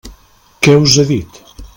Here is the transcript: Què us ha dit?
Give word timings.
Què 0.67 0.73
us 0.85 0.97
ha 0.97 1.05
dit? 1.11 1.39